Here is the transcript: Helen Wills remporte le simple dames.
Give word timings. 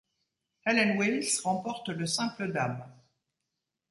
Helen 0.65 0.97
Wills 0.97 1.39
remporte 1.43 1.89
le 1.89 2.07
simple 2.07 2.51
dames. 2.51 2.87